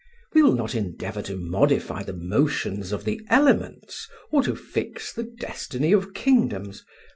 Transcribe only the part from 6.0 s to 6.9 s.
kingdoms.